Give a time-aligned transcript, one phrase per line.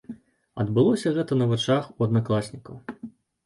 [0.63, 2.85] Адбылося гэта на вачах у аднакласнікаў.